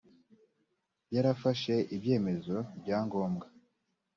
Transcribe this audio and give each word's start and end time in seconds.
yarafashe 1.15 1.73
ibyemezo 1.95 2.55
bya 2.81 2.97
ngombwa 3.05 3.45